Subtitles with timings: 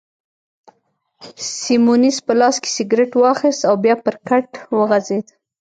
[1.61, 5.27] سیمونز په لاس کي سګرېټ واخیست او بیا پر کټ وغځېد.